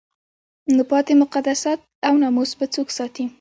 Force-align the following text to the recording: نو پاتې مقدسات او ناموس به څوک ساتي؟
نو 0.75 0.83
پاتې 0.91 1.13
مقدسات 1.23 1.79
او 2.07 2.13
ناموس 2.21 2.51
به 2.59 2.65
څوک 2.75 2.87
ساتي؟ 2.97 3.25